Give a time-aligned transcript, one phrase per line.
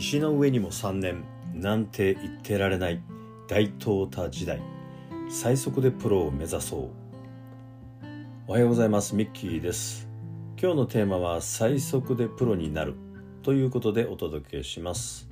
[0.00, 1.24] 石の上にも3年
[1.54, 3.02] なんて言ってられない
[3.46, 4.62] 大淘汰時代
[5.28, 6.88] 最速でプロを目指そう。
[8.46, 10.08] おはようございますミッキーです。
[10.58, 12.94] 今日のテーマは最速でプロになる
[13.42, 15.28] ということでお届けします、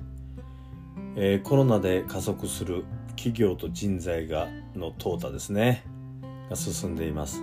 [1.15, 5.83] えー、コロナで加速する企業と人材がの淘汰ですね。
[6.47, 7.41] が進んでいます。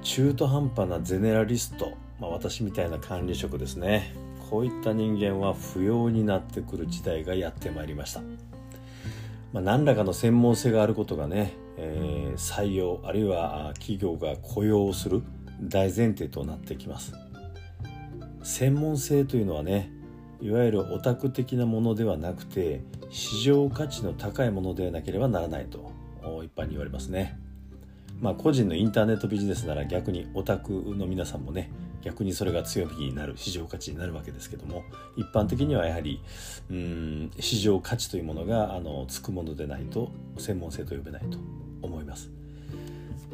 [0.00, 4.25] 中途半端なゼネラリスト、まあ、私みたいな管理職ですね。
[4.50, 8.20] こういった人間は不要になってくる時代がやってまいりました、
[9.52, 15.22] まあ、何らかの専門性があることがね、えー、採用あるいは企業が雇用する
[15.60, 17.14] 大前提となってきます。
[18.42, 19.90] 専門性というのはね
[20.40, 25.90] いわゆるオタク的なものではなくて市場価値の高いものでなければならないと
[26.44, 27.38] 一般に言われますね。
[28.20, 31.70] まあ個人のインターネットビジネスなら逆にオタクの皆さんもね
[32.06, 34.84] 逆にそれが強みになる市場価値になるわけですけども
[35.16, 36.22] 一般的にはやはり
[36.70, 41.38] うん市場価値というものがあのつくものでないと専門性と呼べないと
[41.82, 42.30] 思います。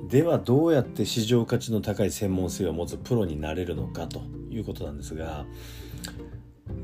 [0.08, 5.44] ではどうやって市場価値の高い専門性を持つプロになれるのかということなんですが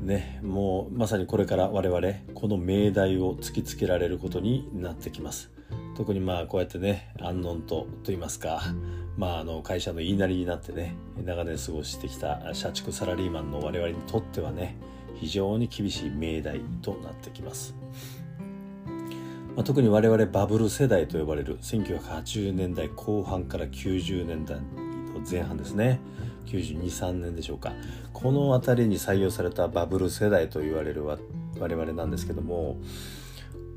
[0.03, 5.49] ねもうまさにこれから我々この命題を突きつけられることになってきます。
[5.99, 8.61] 特にまあこうやってね安穏とと言いますか
[9.17, 14.77] まあ、あの会社の言いなりになってね長年過ごしてきた社畜サラリーマンの我々にとってはね
[15.15, 17.75] 非常に厳しい命題となってきます、
[19.57, 24.63] まあ、特に我々バブル世代と呼ばれる1980年代後半から90年代の
[25.29, 25.99] 前半ですね。
[26.45, 27.73] 923年でしょうか。
[28.13, 32.77] この辺りに採用されたバブル世代と言われる我々なんですけども、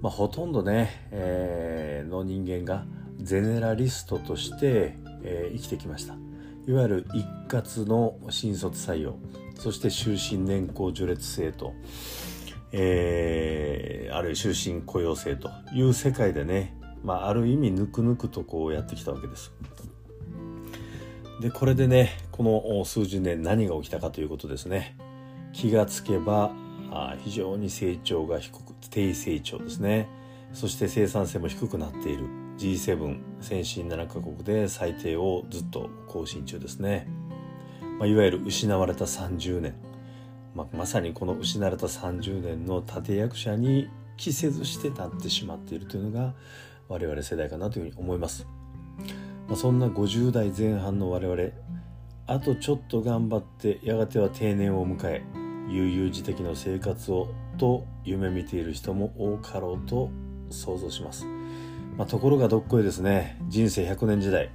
[0.03, 2.85] まあ、ほとんどね、えー、の人間が
[3.19, 6.15] ゼネラリストとしてえー、生きてきました。
[6.67, 9.17] いわゆる一括の新卒採用。
[9.59, 11.75] そして終身年功序列制と、
[12.73, 19.53] えー、あるいは終身雇用制という世界でね、まあ、ある意味ぬくぬくとこうやってきたわけです。
[21.41, 24.97] でこれでねこの数十年何が起きたかということですね。
[25.53, 26.53] 気がつけば
[26.93, 30.09] あ非常に成長が低く低成長ですね。
[30.53, 32.43] そして生産性も低くなっている。
[32.59, 37.09] G7 先進7カ国で最低をずっと更新中ですね、
[37.99, 39.75] まあ、いわゆる失われた30年、
[40.55, 46.35] まあ、まさにこの失われた30年の立役者に着せずしてなってしまっているというのが
[46.89, 48.47] 我々世代かなというふうに思います、
[49.49, 51.43] まあ、そんな50代前半の我々
[52.27, 57.29] あとちょっと頑張ってやがては定年を迎え悠々自適の生活を
[57.59, 60.11] と夢見ている人も多かろうと
[60.51, 61.27] 想像します。
[61.97, 63.39] まあ、ところがどっこいですね。
[63.49, 64.51] 人生100年時代。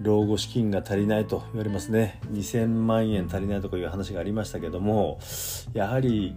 [0.00, 2.20] 老後資金が足りないと言われますね。
[2.32, 5.20] 2000万円足りないとかいう話がありましたけども
[5.72, 6.34] やはり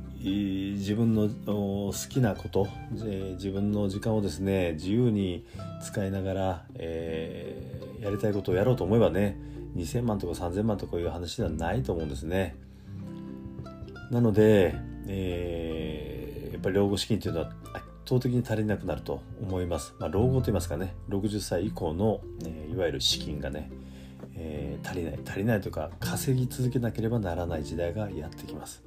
[0.77, 5.45] 自分の好きなこと、自分の時間をですね自由に
[5.83, 9.37] 使いながら、えー、やりたいことをやろうと思えばね
[9.75, 12.55] 2000万とか3000万とかいう話ではないと思うんですね。
[14.11, 14.75] なので、
[15.07, 19.93] えー、やっぱり老後資金というのは圧倒的に足りなくなると思います。
[19.99, 23.69] まあ、老後といいますかね、60歳以降の、えー、いわゆる資金がね、
[24.35, 28.83] えー、足りない、足りないとか、稼ぎ続けなければならない時代がやってきます。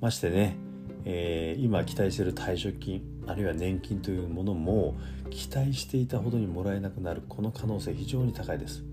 [0.00, 0.56] ましてね、
[1.04, 4.94] えー、今期待している退職金、あるいは年金というものも、
[5.30, 8.84] 期待していたほどにもらえなくなる、この可能性非常に高いです。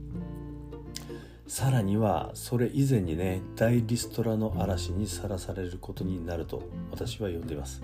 [1.50, 6.62] さらにはそれ以前にね大リストラの嵐にさらされることになると
[6.92, 7.82] 私は呼んでいます。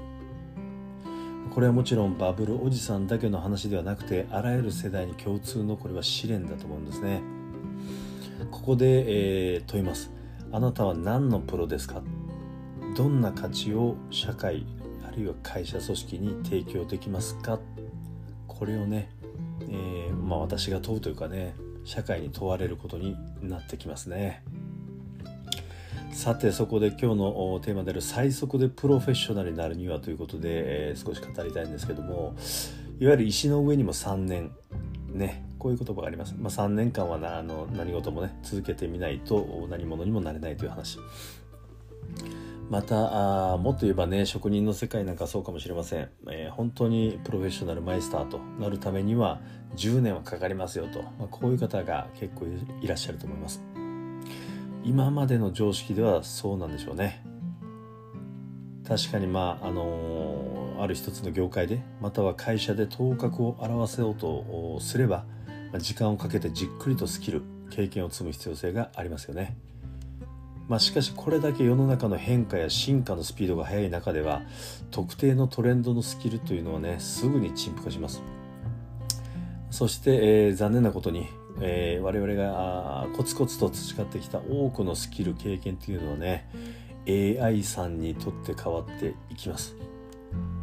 [1.51, 7.23] これはもちろんバブルおじさんだけの話ではなくてあらゆる世代に共通のこれは試練だと思うんですね。
[8.51, 10.11] ここで、えー、問います。
[10.51, 12.03] あなたは何のプロですか？
[12.95, 14.67] どんな価値を社会
[15.07, 17.59] あるいは会社組織に提供できますか？
[18.47, 19.09] これをね、
[19.61, 21.55] えー、まあ、私が問うというかね
[21.85, 24.43] 社会に問われることになってきますね。
[26.11, 32.35] さてそこで今日のテーマである最速でプロフェッショナルになるにはということで、えー、少し語りたいんですけども
[32.99, 34.51] いわゆる石の上にも3年。
[35.09, 40.99] ねこういう言葉があります、まあ、3年間はなあの何事もね続けてみないと何者にもなれないという話。
[42.69, 49.39] またあもっと言えばね職人の世界なんかそうかもしれません、えー、本当にプロフェッショナルマイスターとなるためには
[49.75, 52.47] 10年はかかりますよと、まあ、こういう方が結構
[52.81, 53.61] いらっしゃると思います。
[54.83, 57.23] 今までの常識ではそうなんでしょうね。
[58.87, 65.25] 確かにまああのー、ある一つの業界でまたは会社で頭角を現せようとすれば
[65.79, 67.41] 時間をかけてじっくりとスキル
[67.71, 69.57] 経験を積む必要性がありますよね。
[70.67, 74.41] まあ、しかしこれだけ世の中の変化や進化のスピードが速い中では
[74.89, 78.23] 特定のトレンドのスキルというのはねすぐに陳腐化します。
[79.69, 81.27] そして、えー、残念なことに、
[81.61, 86.49] えー、我々がコツコツと培ってきた多くのスキル経験というのはね
[87.07, 89.75] AI さんにとって変わっていきます。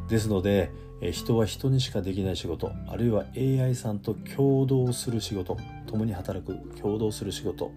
[0.09, 0.71] ですので
[1.13, 5.57] 人は人にしかできない仕事あるいは AI さんと共同する仕事
[5.87, 7.73] 共に働く共同する仕事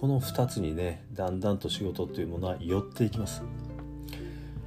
[0.00, 3.42] この2つにねだんだんと仕事というものは寄っていきます、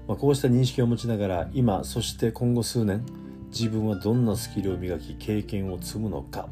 [0.07, 3.05] まあ、こうした認識を持ちながら今そして今後数年
[3.47, 6.47] 自分はどんなスキルを磨き経験を積むのか。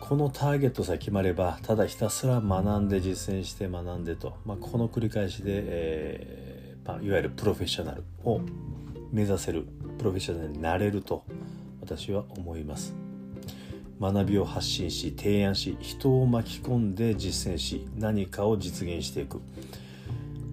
[0.00, 8.40] このターゲットさえ決まればただひたすら学んで実践して学んでと、まあ、この繰り返しで、えーまあ、いわゆるプロフェッショナルを
[9.12, 9.68] 目指せる
[9.98, 11.24] プロフェッショナルになれると
[11.80, 12.99] 私は思います。
[14.00, 19.40] 学びを発信し提案し人を巻き込んで実践し何かを実現していく。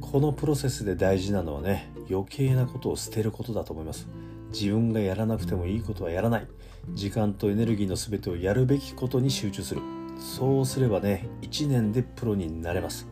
[0.02, 4.08] このプロセスで大事なのはね余計なことを捨てることだと思います。
[4.52, 6.48] 自分がやらなくてもいいことはやらない。
[6.94, 9.82] 時間とエネルギーの全てをやるべきことに集中する。
[10.20, 13.08] そうすればね1年でプロになれます。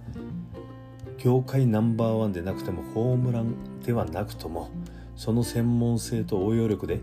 [1.17, 4.69] 業界ナンバーワンでなくてもホームランではなくとも
[5.15, 6.99] その専門性と応用力で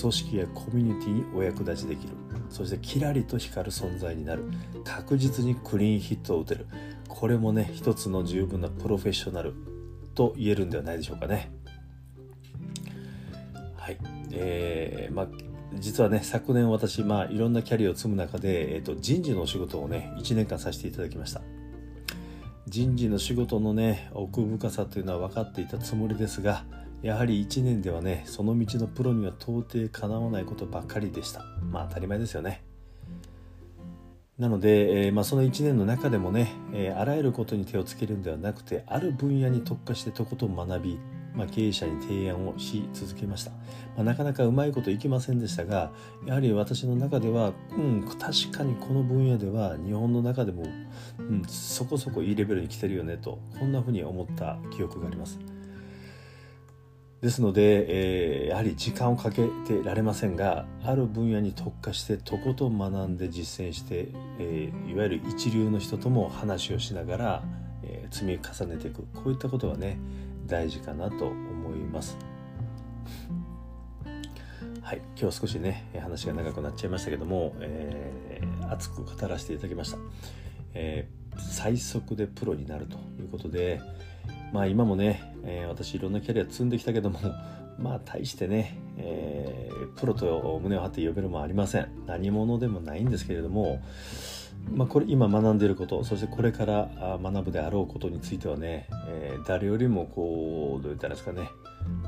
[0.00, 2.23] 組織やコミュニティにお役立ちできる。
[2.54, 4.44] そしてキラリと光る存在になる。
[4.84, 6.66] 確実にクリーンヒットを打てる。
[7.08, 9.54] これもね一つの十分なプロフェッショナル
[10.14, 11.50] と言えるんではないでしょうかね。
[13.76, 13.98] はい。
[14.30, 15.28] えー、まあ
[15.74, 21.42] 実はね昨年私、まあ、いろんなキャリアを積む中で、えーと、人事のお仕事をね1年間させていただきました。
[22.68, 26.64] 人事の仕事のね奥深さというのは分かっていたつもりですが
[27.04, 31.44] やはり1年ではねその道のプロには到底かなわないことばかりでした。
[31.70, 32.64] まあ当たり前ですよね。
[34.38, 40.98] なので、えー、まあ、その1年の中でもね、えー、あらゆることに手をつけるんではなくてある分野に特化してとことん学び、
[41.36, 43.58] まあ、経営者に提案をし続けました、ま
[43.98, 45.92] あ、なかなかうまいこといきませんでしたが
[46.26, 50.64] やはり私の中では、うん、確かにこの分野では日本の中でも、
[51.20, 55.53] うん、そこそこいいレベルに来てるよねとこんなふうに思った記憶があります。
[57.24, 67.42] ですので、えー、やはり時間をかけてられませんがある分野に特化してとことん学んで実践して、えー、いわゆる一流の人とも話をしながら、
[67.82, 69.06] えー、積み重ねていく。
[69.14, 69.98] こういったことがね
[70.44, 72.18] 大事かなと思います。
[74.82, 79.96] はい、今日少しね話が長くなっちゃいましたけども、えー、熱く語らせていただきました、
[80.74, 83.80] えー、最速でプロになるということで、
[84.52, 87.18] まあ今もね、えー、私いろんなキャリア積んできたけども
[87.78, 91.88] まあ大してね、えー、プロと胸を張って呼べるもありません。
[92.06, 93.80] 何者でもないんですけれども
[94.72, 101.50] まあ、これ今学んでいることそしてこれから学ぶであろうことについてはね、えー、誰よりもこうどう言ったらですかね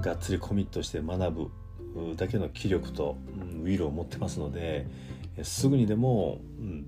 [0.00, 1.50] がっつりコミットして学
[1.94, 4.86] ぶだけの気力と、うん、ウィルを持ってますので
[5.42, 6.86] すぐにでも、うん、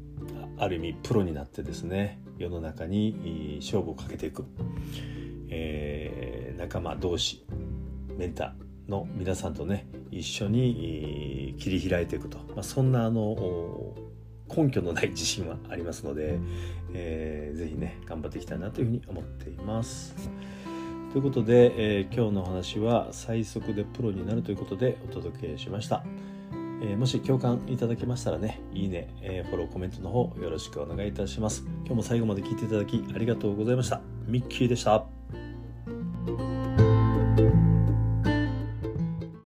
[0.59, 4.45] ある意味プロになってですね世の中に勝負をかけていく、
[5.49, 7.45] えー、仲間同士
[8.17, 13.95] メンターの皆さんとね一緒に切り開いていくと、まあ、そんなあの
[14.55, 16.39] 根拠のない自信はありますので、
[16.95, 20.15] えー、ぜひね頑張っていきたいなというふうに思っています。
[21.13, 26.05] ということで、えー、今日のお話は最速でプロになるということでお届けしました。
[26.81, 31.65] えー、もし共感いただけましたらね、いいね、えー、フォロー、コメントの方よろしくお願いいたします。
[31.85, 34.01] 今日も最後まで聞いていただきありがとうございました。
[34.27, 35.18] ミッキーでした。